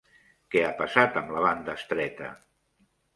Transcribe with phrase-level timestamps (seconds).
[0.53, 2.31] Què ha passat amb la banda estreta?